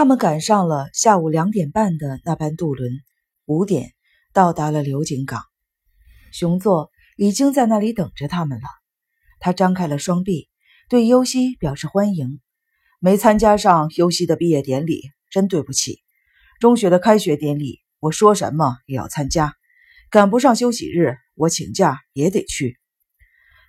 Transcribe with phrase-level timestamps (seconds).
[0.00, 2.90] 他们赶上了下午两点半的那班渡轮，
[3.44, 3.92] 五点
[4.32, 5.42] 到达了流井港。
[6.32, 8.64] 熊座已经在那里等着他们了。
[9.40, 10.48] 他张开了双臂，
[10.88, 12.40] 对优希表示欢迎。
[12.98, 16.00] 没参加上优希的毕业典礼，真对不起。
[16.60, 19.52] 中学的开学典礼，我说什么也要参加。
[20.08, 22.78] 赶不上休息日，我请假也得去。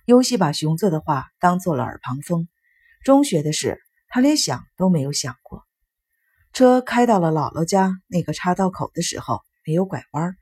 [0.06, 2.48] 优希把熊座的话当做了耳旁风。
[3.04, 3.78] 中学的事，
[4.08, 5.66] 他连想都没有想过。
[6.52, 10.36] 车开到了姥姥家那个岔道口的时候，没有拐弯。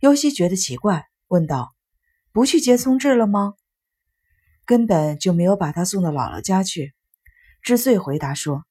[0.00, 1.74] 优希觉得奇怪，问道
[2.32, 3.54] ：“不去接聪智了吗？”
[4.66, 6.94] 根本就没有把他送到姥姥家去。
[7.62, 8.64] 智穗回答说：“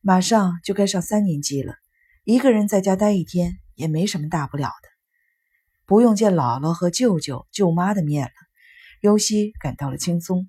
[0.00, 1.74] 马上就该上三年级了，
[2.22, 4.88] 一个人在家待一天也没什么大不了的，
[5.86, 8.32] 不用见姥姥和舅舅舅妈的面了。”
[9.02, 10.48] 尤西感到了轻松。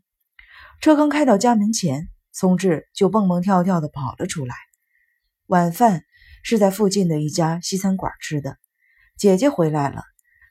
[0.80, 4.56] 车刚开到家门前，聪智就蹦蹦跳跳地跑了出来。
[5.48, 6.04] 晚饭
[6.42, 8.58] 是在附近的一家西餐馆吃的。
[9.18, 10.02] 姐姐回来了，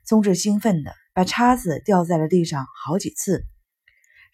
[0.04, 3.46] 聪智兴奋的把叉子掉在了地上好几次。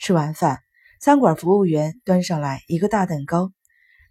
[0.00, 0.58] 吃完饭，
[1.00, 3.52] 餐馆服务员端上来一个大蛋糕，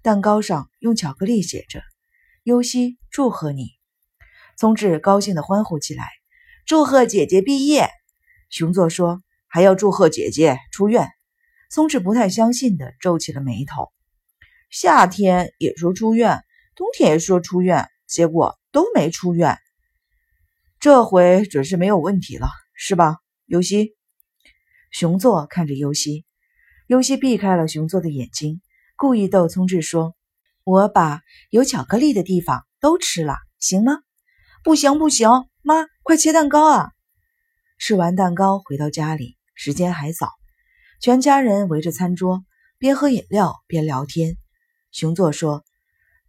[0.01, 1.81] 蛋糕上用巧克力写着
[2.43, 3.71] “优希祝贺你”。
[4.57, 6.07] 聪智高兴的欢呼起来
[6.65, 7.89] ：“祝贺姐姐毕业！”
[8.49, 11.09] 熊座说：“还要祝贺姐姐出院。”
[11.69, 13.91] 聪智不太相信的皱起了眉头
[14.69, 16.43] ：“夏天也说出院，
[16.75, 19.57] 冬天也说出院，结果都没出院。
[20.79, 23.95] 这回准是没有问题了，是吧，优希？”
[24.91, 26.25] 熊座看着尤西，
[26.87, 28.61] 尤西避开了熊座的眼睛，
[28.95, 30.15] 故意逗聪智说
[30.63, 33.99] ：“我把有巧克力的地方都吃了，行吗
[34.63, 35.29] ？”“不行，不行，
[35.61, 36.91] 妈，快切蛋糕啊！”
[37.79, 40.29] 吃完蛋糕回到家里，时间还早，
[40.99, 42.43] 全家人围着餐桌，
[42.77, 44.37] 边喝饮料边聊天。
[44.97, 45.63] 熊座说：“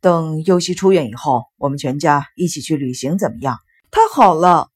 [0.02, 3.56] 等尤西出院以后，我们全家一起去旅行，怎么样
[3.91, 4.69] ？”“太好了！”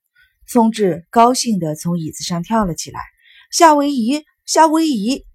[0.48, 3.02] 聪智高兴地从椅子上跳了起来。
[3.50, 5.26] 夏威夷，夏威夷，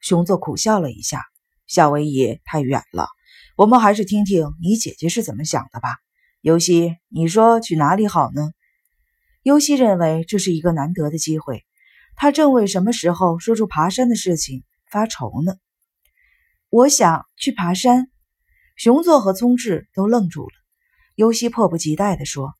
[0.00, 1.22] 熊座苦笑了一下。
[1.66, 3.08] 夏威夷太远了，
[3.58, 5.90] 我们还是听听你姐姐是怎么想的吧。
[6.40, 8.52] 尤西，你说去哪里好呢？
[9.42, 11.62] 尤西认为这是一个难得的机会，
[12.16, 15.56] 他正为什么时候说出爬山的事情发愁呢。
[16.70, 18.10] 我想去爬山。
[18.76, 20.52] 熊座和聪智都愣住了。
[21.14, 22.54] 尤西迫不及待地说：“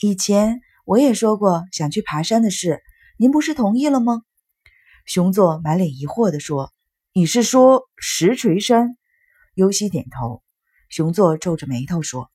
[0.00, 2.80] 以前我也说过想去爬山的事，
[3.18, 4.22] 您不是同意了吗？”
[5.06, 6.72] 熊座满脸疑惑地说
[7.12, 8.96] ：“你是说石锤山？”
[9.54, 10.40] 尤西点头。
[10.88, 12.30] 熊座皱着眉头说：“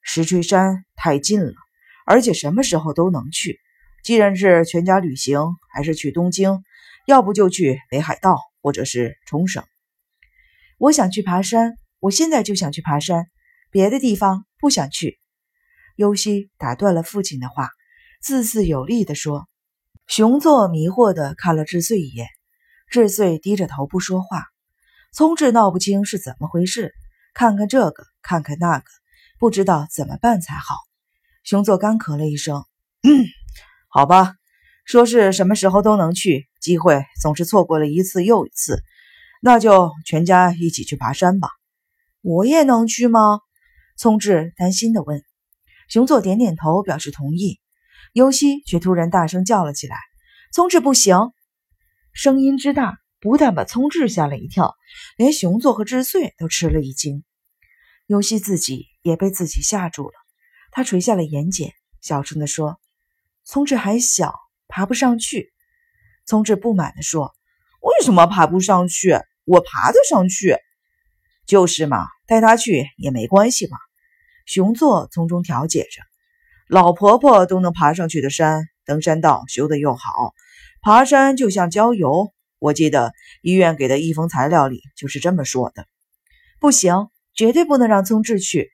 [0.00, 1.54] 石锤山太近了，
[2.06, 3.58] 而且什么时候都能去。
[4.04, 5.40] 既然是全家旅行，
[5.74, 6.62] 还是去东京，
[7.04, 9.64] 要不就去北海道或者是冲绳。
[10.78, 13.26] 我想去爬山，我现在就想去爬山，
[13.70, 15.18] 别的地方不想去。”
[15.96, 17.68] 尤西打断了父亲的话，
[18.22, 19.48] 字字有力地说。
[20.06, 22.28] 熊座迷惑地看了智穗一眼，
[22.88, 24.44] 智穗低着头不说话。
[25.12, 26.94] 聪智闹不清是怎么回事，
[27.34, 28.84] 看看这个，看看那个，
[29.38, 30.76] 不知道怎么办才好。
[31.42, 32.64] 熊座干咳了一声
[33.02, 33.26] ：“嗯，
[33.88, 34.36] 好吧，
[34.84, 38.82] 说是什么时候都能去，机会总是错过了一次又一次，
[39.40, 41.48] 那就全家一起去爬山吧。”
[42.20, 43.40] 我也能去吗？
[43.96, 45.22] 聪智担心地问。
[45.88, 47.60] 熊座点点头，表示同意。
[48.12, 49.96] 尤西却突然大声叫了起来
[50.52, 51.16] ：“聪智不行！”
[52.12, 54.74] 声音之大，不但把聪智吓了一跳，
[55.16, 57.24] 连熊座和智穗都吃了一惊。
[58.06, 60.12] 尤西自己也被自己吓住了，
[60.72, 61.70] 他垂下了眼睑，
[62.00, 62.80] 小声地说
[63.44, 64.34] ：“聪智还小，
[64.66, 65.52] 爬不上去。”
[66.26, 67.34] 聪智不满地说
[67.80, 69.18] ：“为什么爬不上去？
[69.48, 70.56] 我爬得上去。
[71.46, 73.78] ”“就是嘛，带他去也没关系嘛。”
[74.46, 76.02] 熊座从中调解着。
[76.68, 80.34] 老婆婆都能爬上去的山，登山道修得又好，
[80.82, 82.32] 爬山就像郊游。
[82.58, 85.86] 我记得医院给的一封材料里就是这么说的。
[86.60, 88.70] 不行，绝对不能让聪智去。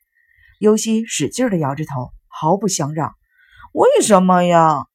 [0.59, 3.13] 尤西使劲地摇着头，毫不相让。
[3.73, 4.87] 为什么呀？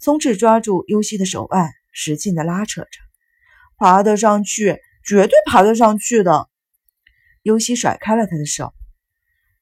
[0.00, 2.88] 聪智抓住尤西的手腕，使劲地拉扯着。
[3.76, 6.48] 爬得上去，绝对爬得上去的。
[7.42, 8.74] 尤西甩开了他的手。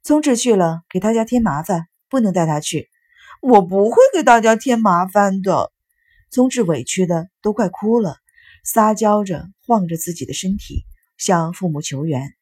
[0.02, 1.86] 聪智去了，给大家添麻烦。
[2.10, 2.88] 不能带他去，
[3.42, 5.70] 我不会给大家添麻烦的。
[6.30, 8.16] 宗志委屈的都快哭了，
[8.64, 10.86] 撒娇着晃着自己的身体，
[11.18, 12.34] 向父母求援。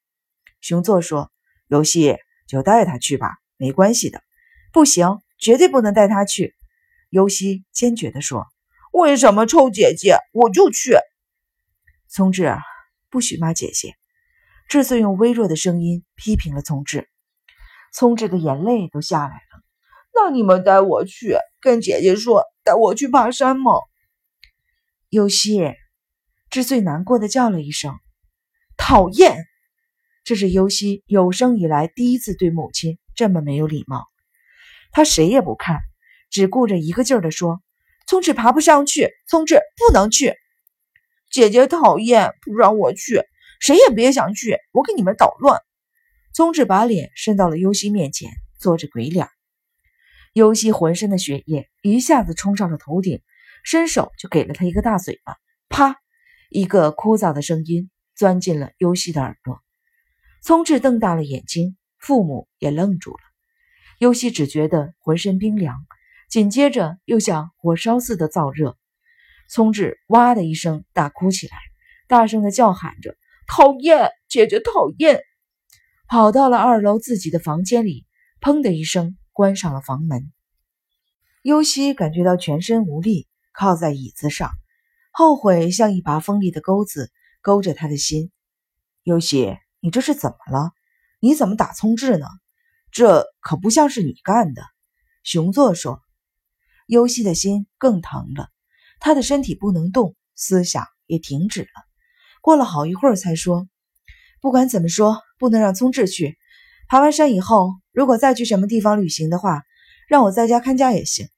[0.61, 1.33] 熊座说
[1.67, 2.17] ：“游戏
[2.47, 4.23] 就带他去吧，没关系的。”
[4.73, 6.55] 不行，绝对不能带他去。
[7.11, 8.47] 尤西坚决地说
[8.95, 10.97] ：“为什么臭姐姐我就去？”
[12.09, 12.57] 聪智，
[13.11, 13.95] 不许骂姐姐。
[14.69, 17.09] 智穗用微弱的声音批评了聪智。
[17.95, 19.63] 聪智的眼泪都下来了。
[20.13, 23.73] 那你们带我去，跟姐姐说带我去爬山吗？
[25.09, 25.61] 尤西，
[26.51, 27.95] 智穗难过的叫了一声
[28.77, 29.45] ：“讨厌！”
[30.25, 34.05] 这是尤西有生以来第一次对母亲这么没有礼貌。
[34.91, 35.79] 他谁也不看，
[36.31, 37.63] 只顾着一个劲儿的说
[38.09, 40.35] ：“聪智爬不上去，聪智不能去。”
[41.31, 43.23] 姐姐讨厌，不让我去，
[43.61, 45.61] 谁也别想去，我给你们捣乱。
[46.33, 49.29] 聪智把脸伸到了优西面前，做着鬼脸。
[50.33, 53.23] 优西浑身的血液一下子冲上了头顶，
[53.65, 55.37] 伸手就给了他一个大嘴巴。
[55.69, 55.97] 啪！
[56.51, 59.61] 一个枯燥的声音钻进了优西的耳朵。
[60.43, 63.19] 聪智瞪大了眼睛，父母也愣住了。
[63.99, 65.75] 优西只觉得浑身冰凉，
[66.31, 68.77] 紧接着又像火烧似的燥热。
[69.49, 71.57] 聪智哇的一声大哭起来，
[72.09, 73.17] 大声的叫喊着
[73.47, 75.23] ：“讨厌，姐姐讨厌！”
[76.09, 78.07] 跑到了二楼自己的房间里，
[78.41, 79.17] 砰的一声。
[79.33, 80.33] 关上了房门，
[81.43, 84.51] 尤西感觉到全身无力，靠在椅子上，
[85.11, 87.13] 后悔像一把锋利的钩子
[87.43, 88.33] 勾着他的心。
[89.03, 90.71] 尤西，你这是怎么了？
[91.21, 92.27] 你怎么打聪智呢？
[92.91, 94.63] 这可不像是你干的。
[95.23, 96.01] 熊座说。
[96.87, 98.49] 尤西的心更疼了，
[99.01, 101.69] 他的身体不能动，思想也停止了。
[102.41, 103.69] 过了好一会儿，才说
[104.41, 106.39] ：“不管怎么说，不能让聪智去。
[106.89, 109.63] 爬完山以后。”如果再去什么地方旅行的话，
[110.07, 111.31] 让我在家看家也行。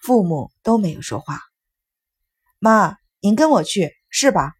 [0.00, 1.38] 父母都没有说话。
[2.58, 4.54] 妈，您跟我去是吧？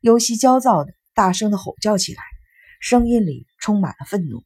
[0.00, 2.22] 尤西焦躁的大声的吼叫起来，
[2.78, 4.44] 声音里充满了愤怒。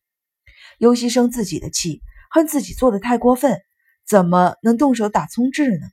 [0.78, 2.00] 尤西生自己的气，
[2.30, 3.60] 恨自己做的太过分，
[4.06, 5.86] 怎么能动手打聪智呢？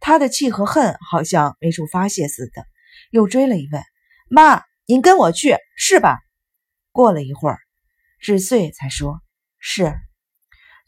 [0.00, 2.64] 他的气和恨好像没处发泄似的，
[3.10, 3.82] 又追了一问
[4.28, 6.18] ：“妈，您跟我去是吧？”
[6.90, 7.58] 过了一会儿。
[8.18, 9.20] 智穗才说
[9.58, 9.94] ：“是。”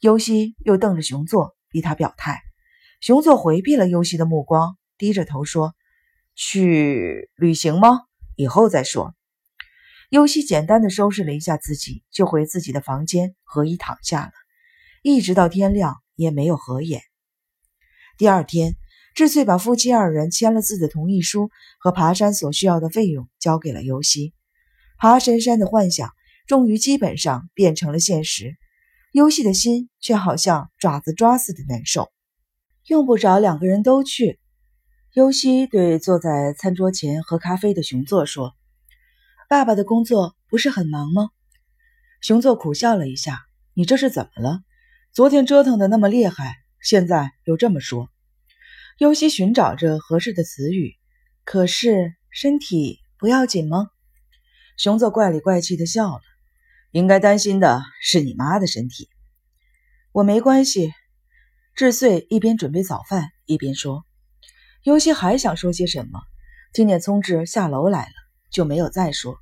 [0.00, 2.40] 尤西又瞪着熊座，逼他表态。
[3.00, 5.74] 熊座回避了尤西的目光，低着头说
[6.34, 8.00] ：“去旅行吗？
[8.36, 9.14] 以后再说。”
[10.10, 14.32] 尤西简单的收拾了一下自己，就回自己的房间和衣躺下了，
[15.02, 17.00] 一直到天亮也没有合眼。
[18.18, 18.74] 第二天，
[19.14, 24.32] 智穗把夫妻二人签了字的同意书和爬山所需要的费用交给了尤西。
[24.98, 26.10] 爬神山的幻想。
[26.48, 28.56] 终于基本上变成了现实，
[29.12, 32.10] 尤西的心却好像爪子抓似的难受。
[32.88, 34.40] 用不着两个人都去。
[35.14, 38.54] 尤西对坐在餐桌前喝咖啡的熊座说
[39.48, 41.30] ：“爸爸的工作不是很忙吗？”
[42.20, 44.60] 熊座苦笑了一下：“你这是怎么了？
[45.12, 48.10] 昨天折腾的那么厉害，现在又这么说。”
[48.98, 50.96] 尤西寻找着合适的词语
[51.44, 53.88] ：“可是身体不要紧吗？”
[54.76, 56.20] 熊子怪里怪气的笑了。
[56.92, 59.08] 应该担心的是你妈的身体，
[60.12, 60.92] 我没关系。
[61.74, 64.04] 智穗一边准备早饭一边说
[64.84, 66.20] ：“尤西还想说些什么，
[66.74, 68.12] 听见聪智下楼来了，
[68.50, 69.38] 就没有再说。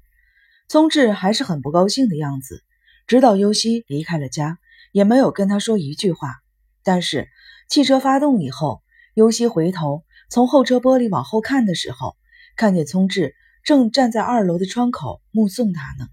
[0.69, 2.63] 聪智还是很不高兴的样子，
[3.09, 4.61] 直到尤西离开了家，
[4.93, 6.37] 也没有跟他说一句话。
[6.85, 7.29] 但是
[7.69, 8.81] 汽车发动以后，
[9.15, 12.17] 尤西回头从后车玻璃往后看的时候，
[12.57, 13.35] 看见聪智
[13.65, 16.09] 正站在二楼的窗口目送他呢。”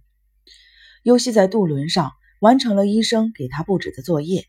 [1.03, 2.11] 尤西在渡轮上
[2.41, 4.45] 完成了医生给他布置的作业，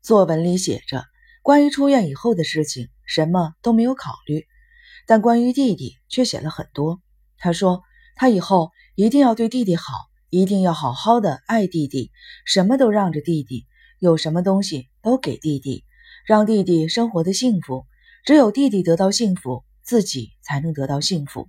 [0.00, 1.04] 作文里写着
[1.42, 4.46] 关于出院以后的事情，什么都没有考虑，
[5.06, 7.02] 但关于弟弟却写了很多。
[7.36, 7.82] 他说
[8.14, 9.92] 他以后一定要对弟弟好，
[10.30, 12.10] 一定要好好的爱弟弟，
[12.46, 13.66] 什么都让着弟弟，
[13.98, 15.84] 有什么东西都给弟弟，
[16.26, 17.86] 让弟弟生活的幸福。
[18.24, 21.48] 只有弟弟得到幸福，自己才能得到幸福。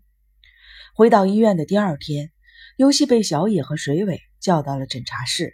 [0.95, 2.31] 回到医院的第二天。
[2.77, 5.53] 尤西被小野和水尾叫到了诊查室，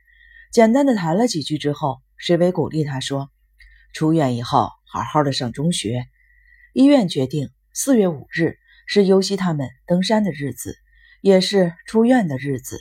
[0.51, 3.31] 简单的谈了几句之后，水尾鼓励他说
[3.91, 6.05] ：“出院以后好好的上中学。”
[6.74, 10.77] 医院决定四月五日是尤西他们登山的日子，
[11.19, 12.79] 也是出院的日子。